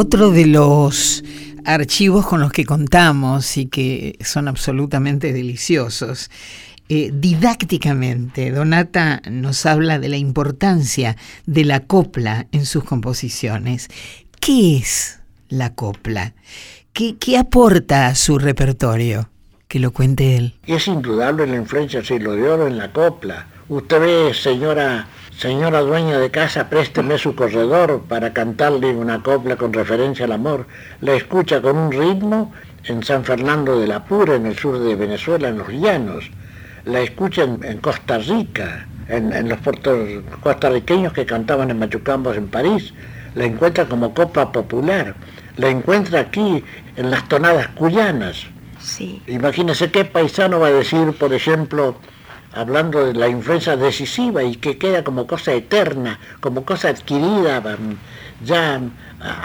Otro 0.00 0.30
de 0.30 0.46
los 0.46 1.24
archivos 1.64 2.24
con 2.24 2.38
los 2.38 2.52
que 2.52 2.64
contamos 2.64 3.56
y 3.56 3.66
que 3.66 4.16
son 4.20 4.46
absolutamente 4.46 5.32
deliciosos. 5.32 6.30
Eh, 6.88 7.10
didácticamente, 7.12 8.52
Donata 8.52 9.20
nos 9.28 9.66
habla 9.66 9.98
de 9.98 10.08
la 10.08 10.16
importancia 10.16 11.16
de 11.46 11.64
la 11.64 11.80
copla 11.80 12.46
en 12.52 12.64
sus 12.64 12.84
composiciones. 12.84 13.88
¿Qué 14.38 14.76
es 14.76 15.18
la 15.48 15.74
copla? 15.74 16.32
¿Qué, 16.92 17.36
aporta 17.36 18.06
a 18.06 18.14
su 18.14 18.38
repertorio? 18.38 19.30
Que 19.66 19.80
lo 19.80 19.90
cuente 19.90 20.36
él. 20.36 20.54
Es 20.64 20.86
indudable 20.86 21.44
la 21.48 21.56
influencia 21.56 22.04
siglo 22.04 22.34
de 22.34 22.48
oro 22.48 22.68
en 22.68 22.78
la 22.78 22.92
copla. 22.92 23.48
Usted 23.68 24.00
ve, 24.00 24.32
señora 24.32 25.08
Señora 25.38 25.82
dueña 25.82 26.18
de 26.18 26.32
casa, 26.32 26.68
présteme 26.68 27.16
su 27.16 27.36
corredor 27.36 28.02
para 28.08 28.32
cantarle 28.32 28.90
una 28.90 29.22
copla 29.22 29.54
con 29.54 29.72
referencia 29.72 30.24
al 30.24 30.32
amor. 30.32 30.66
La 31.00 31.14
escucha 31.14 31.62
con 31.62 31.78
un 31.78 31.92
ritmo 31.92 32.52
en 32.82 33.04
San 33.04 33.24
Fernando 33.24 33.78
de 33.78 33.86
la 33.86 34.04
Pura, 34.04 34.34
en 34.34 34.46
el 34.46 34.58
sur 34.58 34.80
de 34.80 34.96
Venezuela, 34.96 35.50
en 35.50 35.58
los 35.58 35.68
llanos. 35.68 36.28
La 36.86 37.02
escucha 37.02 37.44
en, 37.44 37.78
Costa 37.78 38.18
Rica, 38.18 38.88
en, 39.06 39.48
los 39.48 39.60
puertos 39.60 40.24
costarriqueños 40.40 41.12
que 41.12 41.24
cantaban 41.24 41.70
en 41.70 41.78
Machucambos 41.78 42.36
en 42.36 42.48
París. 42.48 42.92
La 43.36 43.44
encuentra 43.44 43.84
como 43.84 44.12
copla 44.14 44.50
popular. 44.50 45.14
La 45.56 45.68
encuentra 45.68 46.18
aquí 46.18 46.64
en 46.96 47.12
las 47.12 47.28
tonadas 47.28 47.68
cuyanas. 47.68 48.44
Sí. 48.80 49.22
Imagínese 49.28 49.92
qué 49.92 50.04
paisano 50.04 50.58
va 50.58 50.66
a 50.66 50.72
decir, 50.72 51.12
por 51.16 51.32
ejemplo, 51.32 51.94
hablando 52.58 53.06
de 53.06 53.14
la 53.14 53.28
influencia 53.28 53.76
decisiva 53.76 54.42
y 54.42 54.56
que 54.56 54.78
queda 54.78 55.04
como 55.04 55.28
cosa 55.28 55.52
eterna, 55.52 56.18
como 56.40 56.64
cosa 56.64 56.88
adquirida, 56.88 57.60
mm, 57.60 58.44
ya 58.44 58.80
mm, 58.80 58.90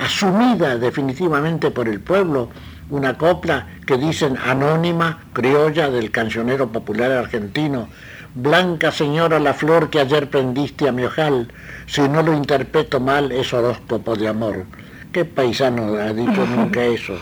asumida 0.04 0.78
definitivamente 0.78 1.70
por 1.70 1.88
el 1.88 2.00
pueblo, 2.00 2.50
una 2.90 3.16
copla 3.16 3.68
que 3.86 3.98
dicen 3.98 4.36
anónima, 4.44 5.20
criolla 5.32 5.92
del 5.92 6.10
cancionero 6.10 6.72
popular 6.72 7.12
argentino, 7.12 7.88
Blanca 8.36 8.92
señora 8.92 9.40
la 9.40 9.54
flor 9.54 9.92
que 9.92 10.00
ayer 10.00 10.28
prendiste 10.28 10.90
a 10.90 10.92
mi 10.92 11.04
ojal, 11.04 11.50
si 11.86 12.02
no 12.02 12.24
lo 12.24 12.34
interpreto 12.34 13.00
mal 13.00 13.32
es 13.32 13.54
horóscopo 13.54 14.16
de 14.16 14.28
amor. 14.28 14.66
¿Qué 15.12 15.24
paisano 15.24 15.94
ha 15.98 16.12
dicho 16.14 16.44
nunca 16.48 16.84
eso? 16.98 17.14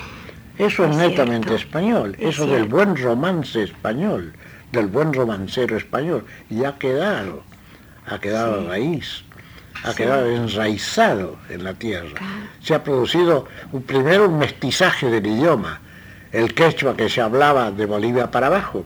Eso 0.58 0.86
es, 0.86 0.96
netamente 0.96 1.54
español, 1.56 2.16
eso 2.18 2.48
del 2.48 2.64
buen 2.64 2.96
romance 2.96 3.62
español 3.64 4.32
del 4.72 4.88
buen 4.88 5.14
romancero 5.14 5.78
español. 5.78 6.26
Y 6.50 6.64
ha 6.64 6.78
quedado, 6.78 7.44
ha 8.06 8.20
quedado 8.20 8.68
raíz, 8.68 9.24
ha 9.84 9.94
quedado 9.94 10.30
enraizado 10.30 11.38
en 11.50 11.64
la 11.64 11.74
tierra. 11.74 12.20
Se 12.62 12.74
ha 12.74 12.84
producido 12.84 13.48
un, 13.72 13.84
primero 13.84 14.30
un 14.30 14.38
mestizaje 14.38 15.10
del 15.10 15.26
idioma, 15.26 15.82
el 16.32 16.54
quechua 16.54 16.96
que 16.96 17.10
se 17.10 17.22
hablaba 17.22 17.72
de 17.72 17.86
Bolivia 17.86 18.32
para 18.32 18.48
abajo, 18.48 18.86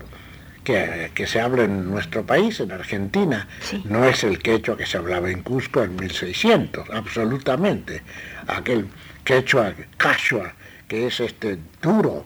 que, 0.64 1.28
se 1.28 1.40
habla 1.40 1.64
en 1.64 1.90
nuestro 1.90 2.26
país, 2.26 2.60
en 2.60 2.72
Argentina, 2.72 3.48
no 3.84 4.04
es 4.04 4.24
el 4.24 4.40
quechua 4.40 4.76
que 4.76 4.86
se 4.86 4.98
hablaba 4.98 5.30
en 5.30 5.44
Cusco 5.44 5.84
en 5.84 5.96
1600, 5.96 6.90
absolutamente. 6.90 8.02
Aquel 8.48 8.88
quechua, 9.24 9.74
cachua, 9.98 10.54
que 10.88 11.08
es 11.08 11.20
este 11.20 11.60
duro, 11.82 12.26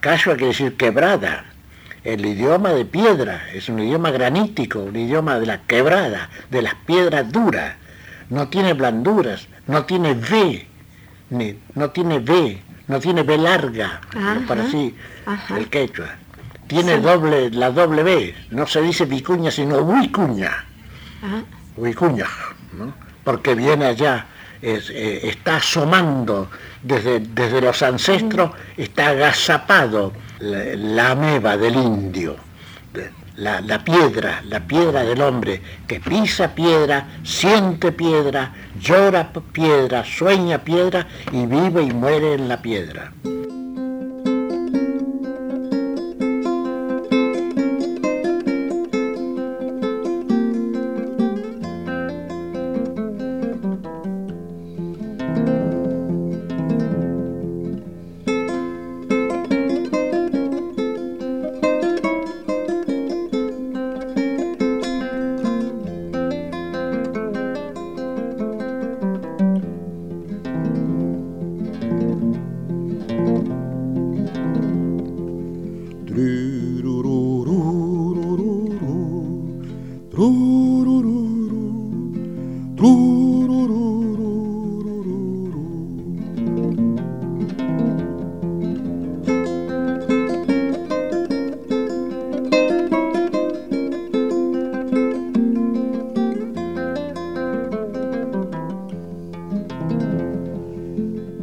cachua 0.00 0.34
quiere 0.34 0.48
decir 0.48 0.76
quebrada, 0.76 1.46
el 2.06 2.24
idioma 2.24 2.70
de 2.70 2.84
piedra, 2.84 3.48
es 3.52 3.68
un 3.68 3.80
idioma 3.80 4.12
granítico, 4.12 4.78
un 4.78 4.94
idioma 4.94 5.40
de 5.40 5.46
la 5.46 5.62
quebrada, 5.62 6.30
de 6.50 6.62
las 6.62 6.74
piedras 6.86 7.32
duras. 7.32 7.74
No 8.30 8.48
tiene 8.48 8.74
blanduras, 8.74 9.48
no 9.66 9.84
tiene 9.84 10.12
V, 10.12 10.66
ni, 11.30 11.58
no 11.74 11.90
tiene 11.90 12.18
V, 12.18 12.62
no 12.86 13.00
tiene 13.00 13.24
B 13.24 13.36
larga, 13.38 14.00
para 14.46 14.62
así 14.62 14.94
el 15.56 15.68
quechua. 15.68 16.06
Tiene 16.68 16.98
doble, 16.98 17.50
la 17.50 17.70
doble 17.70 18.04
B, 18.04 18.34
no 18.50 18.66
se 18.68 18.82
dice 18.82 19.04
vicuña, 19.04 19.50
sino 19.50 19.78
huicuña. 19.78 20.64
Huicuña, 21.76 22.26
¿no? 22.72 22.94
porque 23.24 23.56
viene 23.56 23.86
allá, 23.86 24.26
eh, 24.62 25.20
está 25.24 25.56
asomando 25.56 26.48
desde, 26.82 27.18
desde 27.18 27.60
los 27.60 27.82
ancestros, 27.82 28.52
está 28.76 29.08
agazapado 29.08 30.12
la, 30.40 31.10
ameba 31.10 31.56
del 31.56 31.76
indio. 31.76 32.36
la, 33.36 33.60
la, 33.60 33.84
piedra, 33.84 34.42
la 34.44 34.60
piedra 34.60 35.04
del 35.04 35.20
hombre, 35.20 35.60
que 35.86 36.00
pisa 36.00 36.54
piedra, 36.54 37.06
siente 37.22 37.92
piedra, 37.92 38.52
llora 38.80 39.30
piedra, 39.52 40.04
sueña 40.04 40.58
piedra 40.58 41.06
y 41.32 41.46
vive 41.46 41.82
y 41.82 41.92
muere 41.92 42.34
en 42.34 42.48
la 42.48 42.62
piedra. 42.62 43.12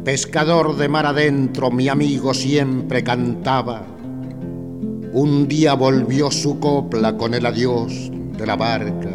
Pescador 0.04 0.76
de 0.76 0.88
mar 0.88 1.06
adentro, 1.06 1.70
mi 1.70 1.88
amigo 1.88 2.34
siempre 2.34 3.02
cantaba. 3.02 3.86
Un 5.12 5.48
día 5.48 5.74
volvió 5.74 6.30
su 6.30 6.60
copla 6.60 7.16
con 7.16 7.32
el 7.32 7.46
adiós 7.46 8.10
de 8.36 8.46
la 8.46 8.56
barca. 8.56 9.10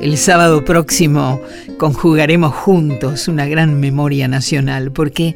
El 0.00 0.18
sábado 0.18 0.64
próximo 0.64 1.40
conjugaremos 1.78 2.54
juntos 2.54 3.26
una 3.26 3.46
gran 3.46 3.80
memoria 3.80 4.28
nacional, 4.28 4.92
porque 4.92 5.34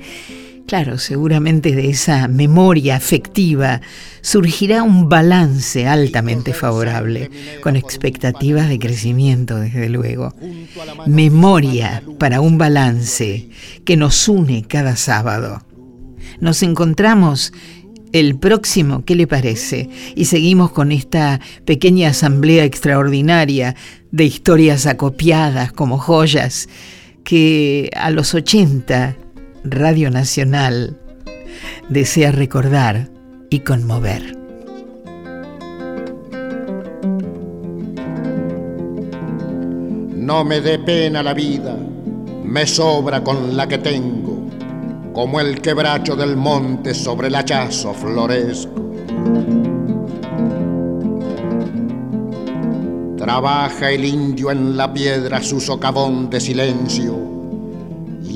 Claro, 0.68 0.98
seguramente 0.98 1.74
de 1.74 1.88
esa 1.88 2.28
memoria 2.28 2.94
afectiva 2.94 3.80
surgirá 4.20 4.82
un 4.82 5.08
balance 5.08 5.86
altamente 5.86 6.52
favorable, 6.52 7.30
con 7.62 7.74
expectativas 7.74 8.68
de 8.68 8.78
crecimiento, 8.78 9.56
desde 9.56 9.88
luego. 9.88 10.34
Memoria 11.06 12.02
para 12.18 12.42
un 12.42 12.58
balance 12.58 13.48
que 13.86 13.96
nos 13.96 14.28
une 14.28 14.62
cada 14.62 14.96
sábado. 14.96 15.64
Nos 16.38 16.62
encontramos 16.62 17.54
el 18.12 18.36
próximo, 18.36 19.06
¿qué 19.06 19.16
le 19.16 19.26
parece? 19.26 19.88
Y 20.16 20.26
seguimos 20.26 20.70
con 20.70 20.92
esta 20.92 21.40
pequeña 21.64 22.10
asamblea 22.10 22.64
extraordinaria 22.64 23.74
de 24.10 24.24
historias 24.26 24.84
acopiadas 24.84 25.72
como 25.72 25.96
joyas 25.96 26.68
que 27.24 27.90
a 27.96 28.10
los 28.10 28.34
80 28.34 29.16
Radio 29.64 30.10
Nacional 30.10 30.96
desea 31.88 32.30
recordar 32.30 33.08
y 33.50 33.60
conmover. 33.60 34.36
No 40.14 40.44
me 40.44 40.60
dé 40.60 40.78
pena 40.78 41.24
la 41.24 41.34
vida, 41.34 41.76
me 42.44 42.66
sobra 42.66 43.24
con 43.24 43.56
la 43.56 43.66
que 43.66 43.78
tengo, 43.78 44.48
como 45.12 45.40
el 45.40 45.60
quebracho 45.60 46.14
del 46.14 46.36
monte 46.36 46.94
sobre 46.94 47.26
el 47.26 47.34
hachazo 47.34 47.92
floresco. 47.94 48.94
Trabaja 53.16 53.90
el 53.90 54.04
indio 54.04 54.52
en 54.52 54.76
la 54.76 54.92
piedra 54.92 55.42
su 55.42 55.60
socavón 55.60 56.30
de 56.30 56.40
silencio 56.40 57.37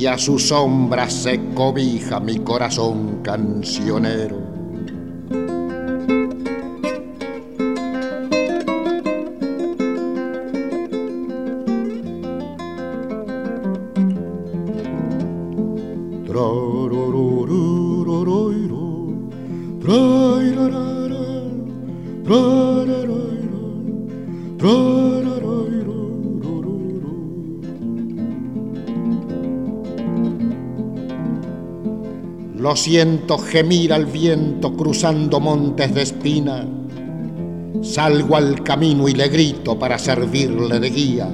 y 0.03 0.07
a 0.09 0.19
su 0.19 0.37
sombra 0.37 1.09
se 1.09 1.39
cobija 1.55 2.19
mi 2.19 2.39
corazón 2.39 3.23
cancionero. 3.23 4.52
Siento 32.83 33.39
gemir 33.39 33.93
al 33.93 34.07
viento 34.07 34.73
cruzando 34.73 35.39
montes 35.39 35.95
de 35.95 36.03
espina. 36.03 36.67
Salgo 37.81 38.35
al 38.35 38.65
camino 38.65 39.09
y 39.09 39.13
le 39.13 39.29
grito 39.29 39.79
para 39.79 39.97
servirle 39.99 40.81
de 40.81 40.91
guía. 40.91 41.29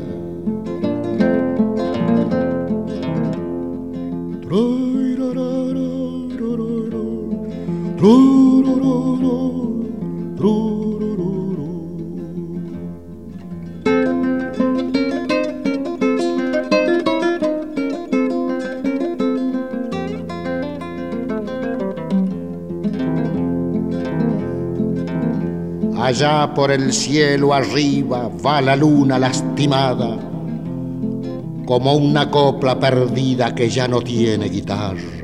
Allá 26.09 26.55
por 26.55 26.71
el 26.71 26.91
cielo 26.91 27.53
arriba 27.53 28.31
va 28.43 28.63
la 28.63 28.75
luna 28.75 29.19
lastimada, 29.19 30.17
como 31.67 31.93
una 31.97 32.31
copla 32.31 32.81
perdida 32.81 33.55
que 33.55 33.69
ya 33.69 33.87
no 33.87 34.01
tiene 34.01 34.49
guitarra. 34.49 35.19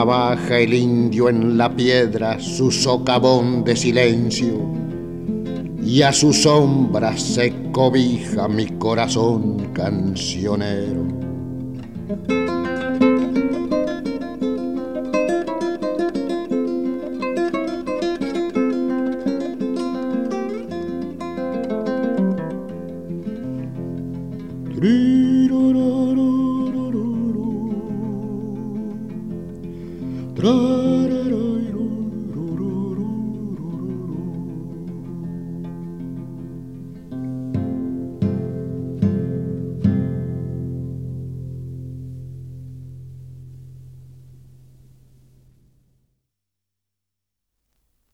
Trabaja 0.00 0.58
el 0.58 0.72
indio 0.72 1.28
en 1.28 1.58
la 1.58 1.76
piedra 1.76 2.40
su 2.40 2.70
socavón 2.70 3.62
de 3.64 3.76
silencio 3.76 4.58
y 5.84 6.00
a 6.00 6.10
su 6.10 6.32
sombra 6.32 7.18
se 7.18 7.52
cobija 7.70 8.48
mi 8.48 8.66
corazón 8.78 9.74
cancionero. 9.74 11.06